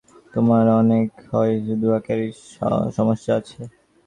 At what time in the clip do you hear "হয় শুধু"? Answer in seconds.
1.29-1.87